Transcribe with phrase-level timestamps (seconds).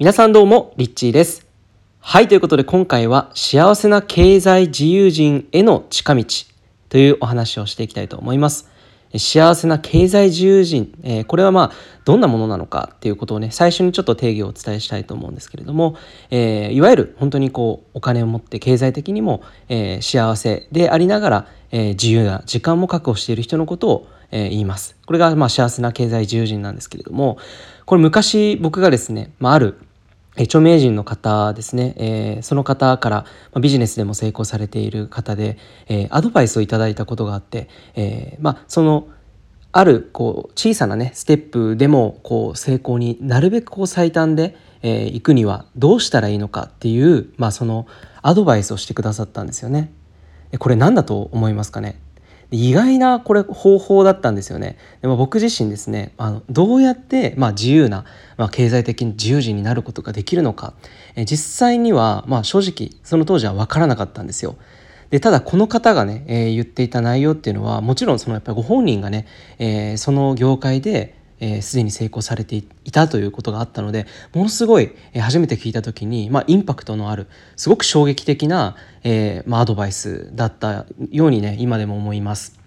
[0.00, 1.46] 皆さんどうも、リッチーです。
[1.98, 6.24] はい、ということで今回は幸せな経済自由人への近道
[6.88, 8.70] というお話をしていきたいと思います。
[9.18, 11.72] 幸せな経済自由人、えーこれはまあ
[12.06, 15.96] どんなものなのかっていうことをね最初にちょっと定義をお伝えしたいと思うんですけれども、
[16.30, 24.96] えーいわゆる本当にこうお金を持って経済的にも、えー幸せでありながら、え自由な時間も確保している人のことを、え言います。
[25.04, 27.36] これがまあ幸せな経済自由人なんですけれども
[27.84, 29.76] これ昔僕がですね、まあ、ある
[30.44, 35.58] 著名人の方ですね、えーその方から、ま、ビジネスでも成功されている方で、
[35.88, 39.08] えーアドバイスをいただいたことがあって、えーまあ、その
[39.72, 47.86] あるこう小さなねステップでもこう成功になるべくこう最短で、え行くにはどうしたらいいのかっていう、まあ、その
[48.22, 49.92] アドバイスをしてくださったんですよね。
[50.58, 52.00] これ何だと思いますかね？
[52.50, 54.76] 意外なこれ方法だったんですよね。
[55.02, 58.04] でも僕自身ですねあのどうやって、まあ、自由な、
[58.36, 60.74] まあ、経済的に自由人になることができるのか
[61.14, 64.56] え実際には、まあ、正直その当時は分からなかったんですよ。
[65.10, 69.26] でただこの方がね、えー言っていた内容っていうのはもちろんそのやっぱりご本人がね、
[69.58, 82.58] えーその業界でえーすでに成功されていたということがあったのでものすごい、え初めて聞いた時に、まあ、インパクトのあるすごく衝撃的な、えーまあ、アドバイスだったようにね今でも思います。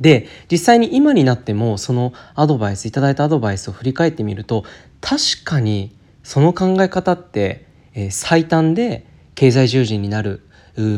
[0.00, 4.64] で実際に今になってもそのアドバイスいただいたアドバイスを振り返ってみると
[5.00, 10.45] 確かにその考え方って、えー最短で経済従人になる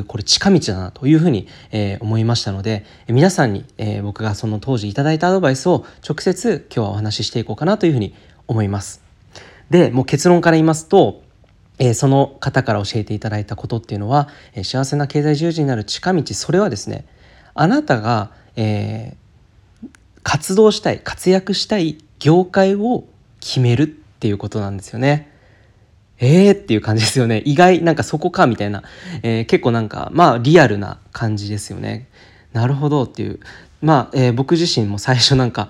[0.07, 8.15] これ近道だなというふうに、えー思いましたので皆さんに、えー僕がその当時いただいたアドバイスを直接今日はお話ししていこうかなというふうに
[8.47, 9.03] 思います。
[9.71, 11.23] でもう結論から言いますと
[11.79, 17.07] えーその方から教えていただいたことっていうのは、えー幸せな経済従事になる近道それはですね
[17.55, 19.29] あなたが、えー
[20.25, 23.05] 活動したい活躍したい業界を
[23.41, 25.33] 決めるっていうことなんですよね。
[26.21, 27.43] えーっていう感じですよね。
[27.47, 28.83] 意外、なんかそこかみたいな、
[29.23, 32.09] えー結構なんか、まあリアルな感じですよね。
[32.53, 33.41] なるほどっていう。
[33.81, 35.69] まあ、えー僕自身も最初なんか、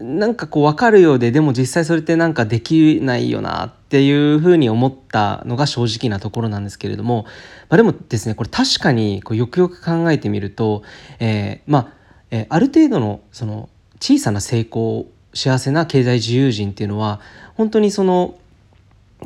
[0.00, 7.24] なんかこう分かるようで、でも実際それってなんかできないよなっていうふうに思ったのが正直なところなんですけれども、
[7.68, 10.82] まあでもですね、これ確かにこうよくよく考えてみると、
[11.20, 11.88] えーまあ、
[12.30, 13.68] えーある程度のその
[14.00, 17.20] 小さな成功幸せな経済自由人っていうのは
[17.54, 18.34] 本当にその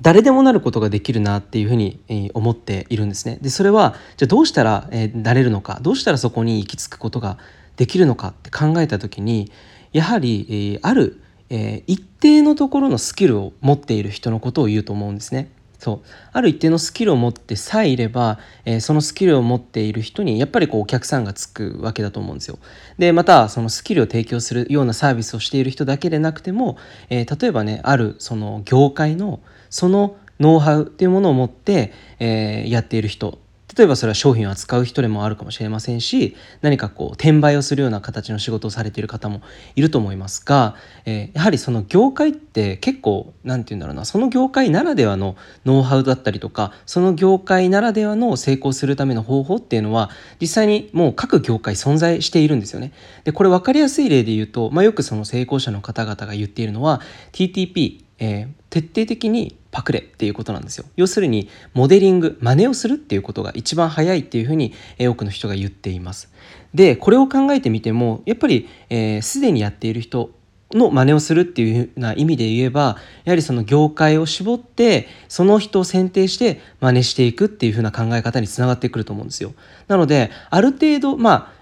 [0.03, 3.39] 誰でもなることができるなっていうふうに思っているんですね。
[3.41, 7.39] でそれはじゃあどうしたら、えーなれるのかどうしたらそこに行き着くことが
[7.77, 9.51] できるのかって考えた時に
[9.93, 15.51] やはり、えある、え一定のところのスキルを持っている人のことを言うと思うんですね。
[15.79, 16.01] そう
[16.33, 22.59] ある一定のスキルを持ってさえいれば、えーそのスキルを持っている人にやっぱりこうお客さんがつくわけだと思うんですよ。
[22.99, 26.77] でまたそのスキルを提供するようなサービスをしている人だけでなくても、
[27.11, 33.39] えー例えばねあるその業界のそのノウハウっていうものを持って、えーやっている人
[33.77, 39.43] 例えばそれは商品を扱う人でもあるかもしれませんし何かこう転売をするような形の仕事をされている方も
[39.75, 50.11] いると思いますが、えーやはりその業界って結構何て言うんだろうなその業界ならではのノウハウだったりとかその業界ならではの成功するための方法っていうのは
[50.41, 52.93] 実際にもう各業界存在しているんですよね。
[53.25, 60.85] でこれ分かりやすい例で言うと、まあ、よくその成功者の方々が言っているのは TTP、えー徹底的にパクれっていうことなんですよ。
[60.97, 66.31] 要するにモデリング真似をするっていうことが一番早いっていうふうに、えー多くの人が言っています。
[66.75, 70.31] でこれを考えてみてもやっぱりえーすで、にやっている人
[70.73, 79.55] の真似をするっていうふうな意味で言えばやはりその業界を絞ってその人を選定して真似していくっていうふうな考え方につながってくると思うんですよ。
[79.89, 81.56] なのである程度まあ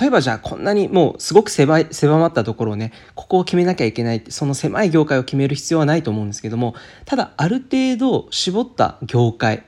[0.00, 9.64] 例えばじゃあこんなにもうすごく狭い狭まったところをねここを決めなきゃいけないってその狭い業界を決める必要はないと思うんですけどもただある程度絞った業界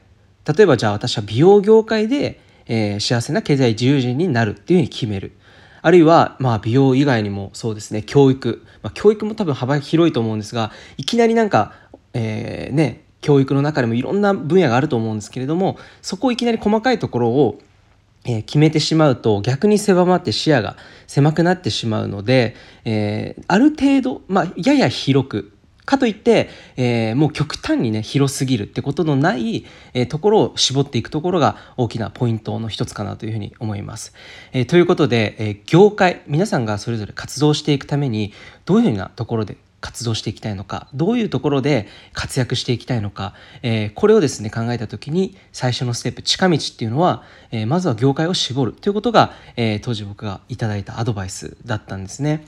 [0.46, 5.32] 例えばじゃあ私は美容業界で、えー幸せな経済自由人になるっていうふうに決める。
[5.82, 11.74] あるいは、まあ、美容以外にもそうですね教育、まあ、教育も多分幅広いと思うんですがいきなりなんか、
[12.14, 17.58] えーね教育の中でもいろんな分野があると思うんですけれどもそこをいきなり細かいところを
[18.24, 20.76] え決めてしまうと逆に狭まって視野が
[21.06, 25.52] 狭くなってしまうので、えーある程度、まあ、やや広く
[25.84, 34.14] かといって、えーもう極端にね広すぎるってことのない、えーところを絞っていくところが大きなポイントの一つかなというふうに思います。
[34.52, 38.32] えーということで、え業界皆さんがそれぞれ活動していくために
[38.64, 52.46] どういうふうなところで活動していきたいのかどういうところで活躍していきたいのか、えーこれをですね考えた時に最初のステップ近道っていうのは、えーまずは業界を絞るということが、えー当時僕がいいたアドバイスだったんですね。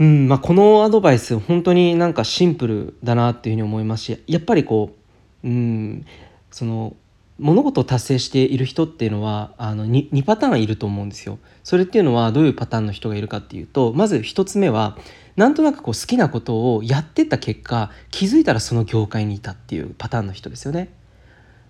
[0.00, 4.96] うんまあ、このアドバイス本当になんかシンプルだなっていうふうに思いますしやっぱりこ
[5.44, 6.06] う、うん、
[6.50, 6.96] その
[7.40, 11.38] 物事を達成している人っていうのはあの 2, 2パターンいると思うんですよ。
[11.64, 14.98] それっていうのはどういうパターンの人がいるかっていうとまず1つ目は
[15.36, 20.90] なんとなくこう好きなことをやってた結果気づいたらその業界にいたっていうパターンの人ですよね。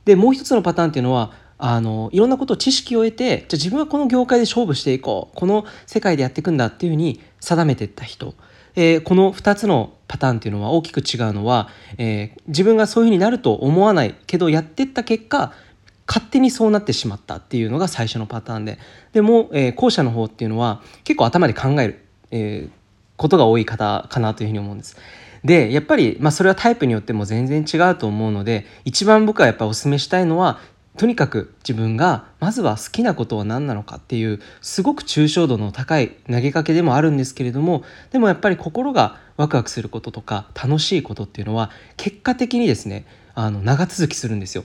[0.05, 8.35] でもう一つのパターンっていうのはあのいろんなことを知識を得てじゃ自分はこの業界で勝負していこうこの世界でやっていくんだっていうふうに定めていった人、
[8.75, 15.53] えー、この2つのパターンっていうのは大きく違うのは、えー、自分がそういうふうになると思わないけどやってった結果
[16.05, 18.81] 勝手にそうなってしまったっていうのが最初のパターンで
[19.13, 22.71] でも、えー、後者の方っていうのは結構頭で考える、えー、
[23.17, 24.97] ことが多い方かなというふうに思うんです。
[25.45, 30.59] でやっぱり、まあ、それはタイプによっても全然違うと思うので一番僕はやっぱお勧めしたいのは
[31.01, 44.65] とにかく自分がまずは好きなことは何なのかっていうすごく抽象度の高い投げかけでもあるんですけれどもでもやっぱり心がワクワクすることとか楽しいことっていうのは結果的にですねあの長続きするんですよ。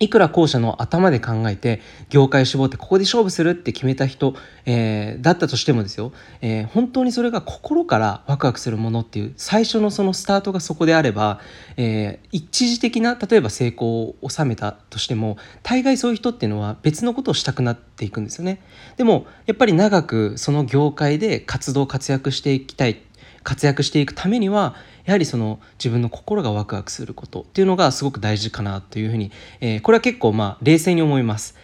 [0.00, 4.34] いくら後者の頭で考えて業界を絞ってここで勝負するって決めた人、
[4.66, 11.40] えー、だったとしてもですよ、えー、本当にそれが心からワクワクするものっていう最初のそのスタートがそこであれば、
[11.76, 18.60] えー、一時的な例えば成功を収めたとしても大概そういう人っていうのは別のことをしたくなっていくんですよね。
[18.96, 23.00] でもやっぱり長くその業界で活動活躍していきたい
[23.44, 24.74] 活躍していくためには
[25.04, 29.30] やはりその自分の心がワクワクすることっていうのがすごく大事かなというふうに、
[29.60, 31.56] えー、これは結構まあ冷静に思います。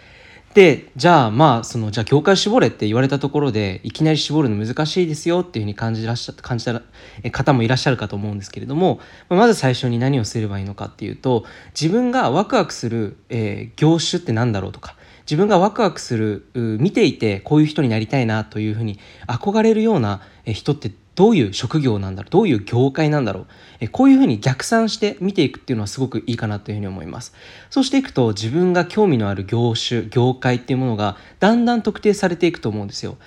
[0.55, 6.83] でじゃあまあそのじゃあ境界絞れって言われたところでいきなり絞るの難しいですよっていうふうに感じらっしゃ感じた
[7.31, 8.99] 方もいらっしゃるかと思うんですけれども
[9.29, 11.45] まず最初に何をすればいいのかっていうと
[11.81, 18.99] 自分がワクワクする、えー、業種って何だろうとか自分がワクワクする見ていてこういう人になりたいなというふうに
[19.29, 23.46] 憧れるような人ってどういう職業なんだろうどういう業界なんだろう
[23.81, 27.34] えこういうふうに逆算して見ていくっていうのはすごくいいかなというふうに思います。
[27.69, 33.19] そうしていくと自分が興味のある業種業界っていうものがだんだん特定されていくと思うんですよ。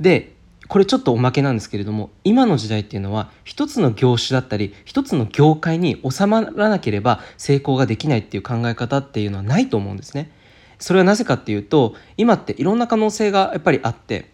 [0.00, 0.32] で
[0.66, 10.30] これちょっとおまけなんですけれども今の時代っていうのは一つの業種だったり一つの業界に収まらなければ成功ができないっていう考え方っていうのはないと思うんですね。
[10.78, 14.31] それはなぜかっていうと今っていろんな可能性がやっぱりあって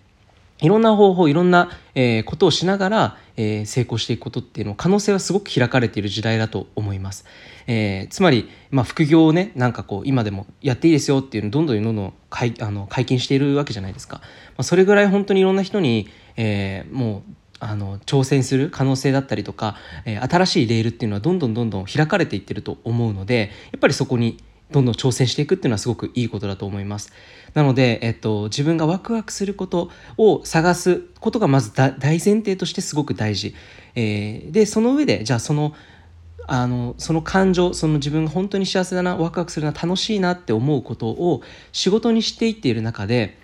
[0.61, 7.25] いろんな方法いろんな、えー、ことをしながら、えー、成功していくことっていうの可能性はすごく開かれている時代だと思います、
[7.67, 14.23] えー、つまり、まあ、副業をねなんかこう今でもやっていいですよっていうのをどんどんどんどん解あの解禁しているわけじゃないですか、ま
[14.59, 24.39] あ、それぐらい本当にいろんな人に、えー、もうあの挑戦する可能性だったりとか、えー、新しいレールっていうのはどんどんどんどん開かれていってると思うのでやっぱりそこに
[24.71, 27.13] どんどん挑戦していくっていうのはすごくいいことだと思います。
[27.55, 33.55] なので、えっと、自分がワクワクすることを探すことがまず大前提としてすごく大事。
[33.95, 35.75] えー、で、その上で、じゃあその、
[36.51, 41.43] あのその感情その自分が本当に幸せだなワクワクするな楽しいなって思うことを
[41.73, 43.37] 仕事にしていっている中で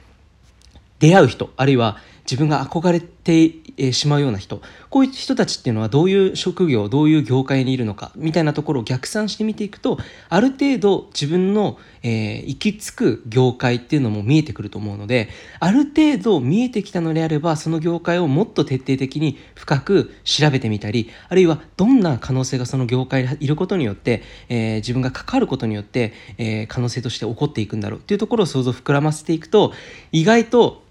[1.00, 4.60] 出会う人あるいは自分が憧れてしまうような人。
[4.90, 9.98] こういう人たちっていうのはどういう職業どういう業界にいるのかみたいなところを逆算してみていくと
[10.28, 29.72] ある程度自分の、えー、行き着く業界っていうのも見えてくると思うのである程度見えてきたのであればその業界をもっと徹底的に深く調べてみたりあるいはどんな可能性がその業界にいることによって、えー、自分が関わることによって、えー、可能性として起こっていくんだろうっていうところを想像膨らませていくと
[30.12, 30.83] 意外と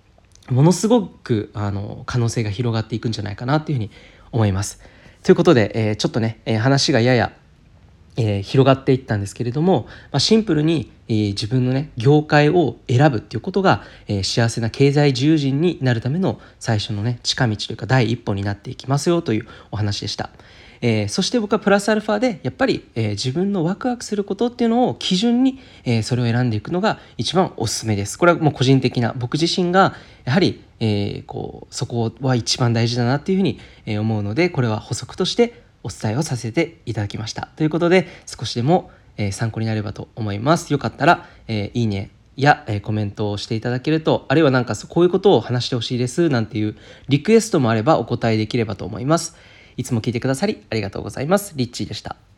[0.50, 3.91] ものすごくあの可能性が広がっていくんじゃないかなというふうに
[4.31, 4.81] 思います。
[5.23, 7.31] ということで、えー、ちょっとね、えー、話がやや、
[8.17, 20.29] えー、広がっていったんですけれども、まあ、シンプルに、え、自分のね業界を選ぶっていうことが、え、幸せな経済自由人になるための最初のね近道というか第一歩になっていきますよというお話でした。
[20.85, 28.19] えー、そして僕はプラスアルファでやっぱり、えー、自分のワクワクすることっていうのを基準に、えー、それを選んでいくのが一番おすすめです。
[28.19, 37.47] これはもう個人的な僕自身がやはり、えこうそこは一番大事だなっていうふうに、え思うのでこれは補足としてお伝えをさせていただきました。
[37.55, 40.73] ということで少しでも、え参考になればと思います。
[40.73, 46.75] よかったら、えいいねや、えコメントをしていただけるとあるいはなんかこういうことを話してほしいですなんていう
[47.07, 49.35] リクエストもあればお答えできればと思います。
[49.77, 51.53] いつも聞いてくださりありがとうございます。
[51.55, 52.32] リッチーでした。